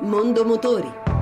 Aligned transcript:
Mondo 0.00 0.44
Motori. 0.44 1.13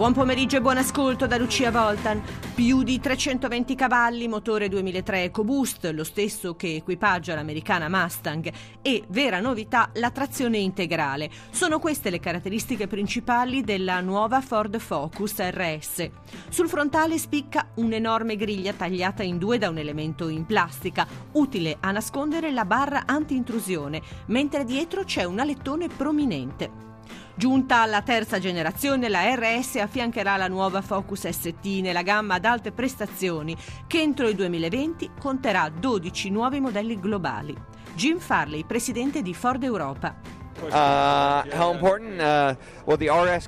Buon 0.00 0.14
pomeriggio 0.14 0.56
e 0.56 0.62
buon 0.62 0.78
ascolto 0.78 1.26
da 1.26 1.36
Lucia 1.36 1.70
Voltan. 1.70 2.22
Più 2.54 2.82
di 2.82 2.98
320 3.00 3.74
cavalli, 3.74 4.28
motore 4.28 4.70
2003 4.70 5.24
EcoBoost, 5.24 5.90
lo 5.92 6.04
stesso 6.04 6.56
che 6.56 6.76
equipaggia 6.76 7.34
l'americana 7.34 7.86
Mustang 7.90 8.50
e, 8.80 9.02
vera 9.08 9.40
novità, 9.40 9.90
la 9.96 10.10
trazione 10.10 10.56
integrale. 10.56 11.28
Sono 11.50 11.78
queste 11.78 12.08
le 12.08 12.18
caratteristiche 12.18 12.86
principali 12.86 13.60
della 13.60 14.00
nuova 14.00 14.40
Ford 14.40 14.78
Focus 14.78 15.34
RS. 15.38 16.08
Sul 16.48 16.70
frontale 16.70 17.18
spicca 17.18 17.68
un'enorme 17.74 18.36
griglia 18.36 18.72
tagliata 18.72 19.22
in 19.22 19.36
due 19.36 19.58
da 19.58 19.68
un 19.68 19.76
elemento 19.76 20.28
in 20.28 20.46
plastica, 20.46 21.06
utile 21.32 21.76
a 21.78 21.90
nascondere 21.90 22.50
la 22.52 22.64
barra 22.64 23.02
anti-intrusione, 23.04 24.00
mentre 24.28 24.64
dietro 24.64 25.04
c'è 25.04 25.24
un 25.24 25.40
alettone 25.40 25.88
prominente. 25.88 26.88
Giunta 27.40 27.80
alla 27.80 28.02
terza 28.02 28.38
generazione, 28.38 29.08
la 29.08 29.34
RS 29.34 29.76
affiancherà 29.76 30.36
la 30.36 30.46
nuova 30.46 30.82
Focus 30.82 31.26
ST 31.26 31.64
nella 31.80 32.02
gamma 32.02 32.34
ad 32.34 32.44
alte 32.44 32.70
prestazioni, 32.70 33.56
che 33.86 33.98
entro 33.98 34.28
il 34.28 34.34
2020 34.34 35.12
conterà 35.18 35.70
12 35.70 36.28
nuovi 36.28 36.60
modelli 36.60 37.00
globali. 37.00 37.56
Jim 37.94 38.18
Farley, 38.18 38.66
presidente 38.66 39.22
di 39.22 39.32
Ford 39.32 39.62
Europa. 39.62 40.39
Uh, 40.60 41.40
uh, 42.84 42.98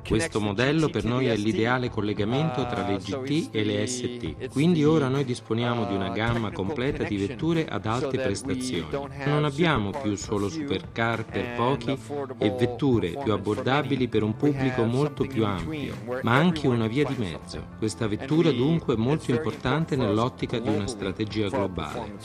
Questo 0.07 0.41
modello 0.41 0.89
per 0.89 1.03
noi 1.03 1.27
è 1.27 1.35
l'ideale 1.35 1.89
collegamento 1.89 2.65
tra 2.65 2.87
le 2.87 2.97
GT 2.97 3.49
e 3.51 3.63
le 3.63 3.85
ST, 3.85 4.49
quindi 4.49 4.83
ora 4.83 5.07
noi 5.09 5.23
disponiamo 5.23 5.85
di 5.85 5.93
una 5.93 6.09
gamma 6.09 6.51
completa 6.51 7.03
di 7.03 7.17
vetture 7.17 7.67
ad 7.67 7.85
alte 7.85 8.17
prestazioni. 8.17 8.87
Non 9.25 9.45
abbiamo 9.45 9.91
più 9.91 10.15
solo 10.15 10.49
supercar 10.49 11.23
per 11.25 11.53
pochi 11.55 11.95
e 12.39 12.49
vetture 12.49 13.09
più 13.21 13.31
abbordabili 13.31 14.07
per 14.07 14.23
un 14.23 14.35
pubblico 14.35 14.83
molto 14.83 15.25
più 15.25 15.45
ampio, 15.45 15.95
ma 16.23 16.33
anche 16.33 16.67
una 16.67 16.87
via 16.87 17.05
di 17.05 17.15
mezzo. 17.17 17.63
Questa 17.77 18.07
vettura 18.07 18.51
dunque 18.51 18.95
è 18.95 18.97
molto 18.97 19.29
importante 19.29 19.95
nell'ottica 19.95 20.57
di 20.57 20.69
una 20.69 20.87
strategia 20.87 21.47
globale. 21.47 22.15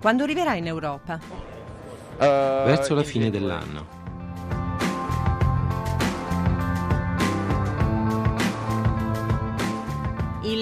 Quando 0.00 0.22
arriverà 0.22 0.54
in 0.54 0.66
Europa? 0.66 1.18
Verso 2.18 2.94
la 2.94 3.02
fine 3.02 3.30
dell'anno. 3.30 3.95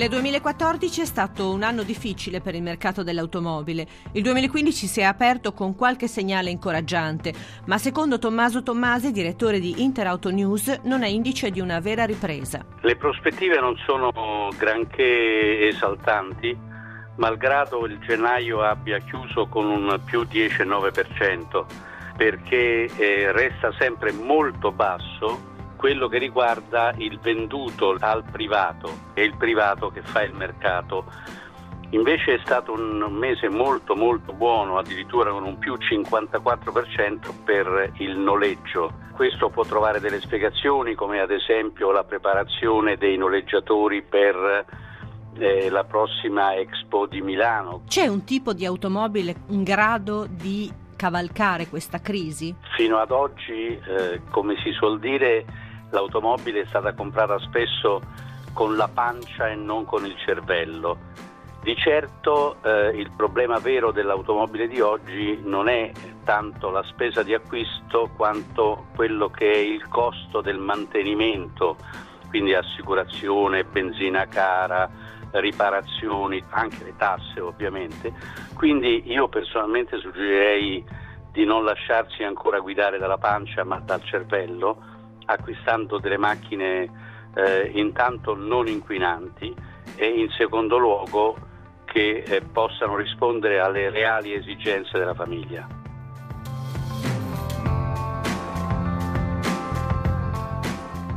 Il 0.05 0.11
2014 0.11 1.01
è 1.01 1.05
stato 1.07 1.51
un 1.51 1.63
anno 1.63 1.83
difficile 1.83 2.43
per 2.43 2.55
il 2.55 2.61
mercato 2.61 3.03
dell'automobile. 3.03 3.87
Il 4.13 4.23
2015 4.23 4.87
si 4.87 5.01
è 5.01 5.05
aperto 5.05 5.55
con 5.55 5.75
qualche 5.75 6.09
segnale 6.09 6.51
incoraggiante, 6.51 7.33
ma 7.65 7.79
secondo 7.79 8.19
Tommaso 8.19 8.63
Tommasi, 8.63 9.13
direttore 9.13 9.61
di 9.61 9.83
Interauto 9.83 10.31
News, 10.31 10.81
non 10.83 11.05
è 11.05 11.09
indice 11.09 11.51
di 11.51 11.61
una 11.61 11.81
vera 11.81 12.05
ripresa. 12.05 12.63
Le 12.83 12.97
prospettive 12.97 13.59
non 13.59 13.79
sono 13.87 14.51
granché 14.59 15.69
esaltanti, 15.69 16.55
malgrado 17.17 17.87
il 17.87 17.99
gennaio 18.01 18.61
abbia 18.61 18.99
chiuso 18.99 19.47
con 19.47 19.65
un 19.65 19.99
più 20.05 20.21
10,9%, 20.21 21.65
perché 22.15 22.91
eh, 22.95 23.33
resta 23.33 23.73
sempre 23.79 24.13
molto 24.13 24.71
basso 24.71 25.53
quello 25.85 26.09
che 26.09 26.17
riguarda 26.17 26.95
il 26.97 27.19
venduto 27.21 27.95
al 28.01 28.25
privato 28.33 29.11
e 29.13 29.23
il 29.23 29.37
privato 29.37 29.91
che 29.91 30.01
fa 30.01 30.23
il 30.23 30.33
mercato. 30.33 31.05
Invece 31.91 32.37
è 32.37 32.41
stato 32.43 32.73
un 32.73 33.05
mese 33.13 33.51
molto 33.51 33.95
molto 33.95 34.33
buono, 34.33 34.79
addirittura 34.79 35.31
con 35.31 35.45
un 35.45 35.59
più 35.59 35.75
54% 35.75 37.19
per 37.45 37.93
il 37.99 38.17
noleggio. 38.17 38.95
Questo 39.13 39.51
può 39.51 39.63
trovare 39.65 40.01
delle 40.01 40.23
spiegazioni 40.23 40.95
come 40.95 41.21
ad 41.21 41.31
esempio 41.31 41.93
la 41.93 42.05
preparazione 42.05 42.97
dei 42.97 43.19
noleggiatori 43.19 44.01
per 44.01 44.65
eh, 45.37 45.69
la 45.69 45.85
prossima 45.85 46.55
Expo 46.55 47.05
di 47.05 47.21
Milano. 47.21 47.83
C'è 47.87 48.07
un 48.07 48.25
tipo 48.25 48.55
di 48.55 48.65
automobile 48.65 49.35
in 49.49 49.63
grado 49.63 50.27
di 50.27 50.73
cavalcare 50.97 51.69
questa 51.69 52.01
crisi? 52.01 52.55
Fino 52.75 52.97
ad 52.97 53.11
oggi, 53.11 53.79
eh, 53.79 54.23
come 54.31 54.57
si 54.63 54.73
suol 54.73 54.99
dire, 54.99 55.45
l'automobile 55.95 56.63
è 56.63 56.67
stata 56.67 56.93
comprata 56.93 57.39
spesso 57.39 58.03
con 58.53 58.77
la 58.77 58.89
pancia 58.89 59.49
e 59.49 59.55
non 59.55 59.85
con 59.85 60.05
il 60.05 60.17
cervello. 60.19 61.13
Di 61.63 61.75
certo 61.77 62.57
eh, 62.63 62.89
il 62.89 63.11
problema 63.17 63.59
vero 63.59 63.91
dell'automobile 63.91 64.69
di 64.69 64.81
oggi 64.81 65.41
non 65.43 65.69
è 65.69 65.91
tanto 66.25 66.71
la 66.71 66.83
spesa 66.83 67.23
di 67.23 67.33
acquisto 67.33 68.11
quanto 68.15 68.89
quello 68.95 69.31
che 69.31 69.51
è 69.51 69.57
il 69.57 69.89
costo 69.89 70.43
del 70.43 70.59
mantenimento, 70.59 71.77
quindi 72.29 72.55
assicurazione, 72.55 73.65
benzina 73.65 74.27
cara, 74.27 74.91
riparazioni, 75.31 76.43
anche 76.51 76.85
le 76.85 76.97
tasse 76.97 77.41
ovviamente. 77.41 78.13
Quindi 78.55 79.11
io 79.11 79.29
personalmente 79.29 79.97
suggerirei 79.99 80.85
di 81.33 81.45
non 81.45 81.65
lasciarsi 81.65 82.23
ancora 82.23 82.61
guidare 82.61 82.99
dalla 82.99 83.19
pancia 83.19 83.65
ma 83.65 83.81
dal 83.81 84.05
cervello 84.05 84.94
acquistando 85.27 85.99
delle 85.99 86.19
macchine 86.19 86.89
eh, 87.35 87.71
intanto 87.75 88.35
non 88.35 88.69
inquinanti 88.69 89.55
e 89.97 90.07
in 90.07 90.29
secondo 90.31 90.79
luogo 90.79 91.37
che 91.85 92.25
eh, 92.27 92.41
possano 92.41 92.97
rispondere 92.97 93.61
alle 93.61 93.91
reali 93.91 94.33
esigenze 94.33 94.99
della 94.99 95.15
famiglia. 95.15 95.83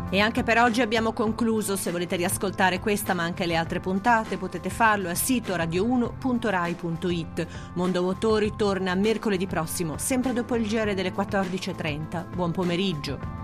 E 0.09 0.19
anche 0.21 0.43
per 0.43 0.57
oggi 0.57 0.81
abbiamo 0.81 1.11
concluso. 1.11 1.75
Se 1.75 1.91
volete 1.91 2.15
riascoltare 2.15 2.79
questa 2.79 3.13
ma 3.13 3.23
anche 3.23 3.45
le 3.45 3.55
altre 3.55 3.81
puntate 3.81 4.37
potete 4.37 4.69
farlo 4.69 5.09
al 5.09 5.17
sito 5.17 5.53
radio1.rai.it. 5.55 7.47
Mondo 7.73 8.01
Motori 8.01 8.53
torna 8.55 8.95
mercoledì 8.95 9.47
prossimo, 9.47 9.97
sempre 9.97 10.31
dopo 10.31 10.55
il 10.55 10.65
giro 10.65 10.93
delle 10.93 11.11
14.30. 11.11 12.33
Buon 12.33 12.51
pomeriggio. 12.51 13.36